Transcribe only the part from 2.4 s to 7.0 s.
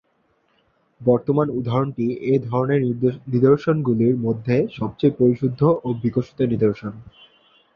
ধরনের নিদর্শনগুলির মধ্যে সবচেয়ে পরিশুদ্ধ ও বিকশিত নিদর্শন।